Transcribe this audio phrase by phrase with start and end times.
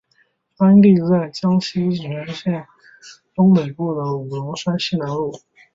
[0.55, 2.65] 发源在江西省婺源县
[3.35, 5.43] 东北部的五龙山西南麓。